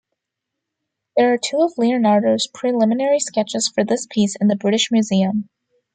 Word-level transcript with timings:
There 1.15 1.31
are 1.31 1.37
two 1.37 1.57
of 1.61 1.77
Leonardo's 1.77 2.47
preliminary 2.47 3.19
sketches 3.19 3.67
for 3.67 3.83
this 3.83 4.07
piece 4.09 4.35
in 4.35 4.47
the 4.47 4.55
British 4.55 4.89
Museum. 4.91 5.47